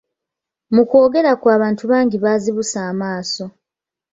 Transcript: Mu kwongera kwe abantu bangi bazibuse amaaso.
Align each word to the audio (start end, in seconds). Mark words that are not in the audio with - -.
Mu 0.73 0.81
kwongera 0.89 1.31
kwe 1.41 1.49
abantu 1.57 1.83
bangi 1.91 2.17
bazibuse 2.23 2.77
amaaso. 2.91 3.45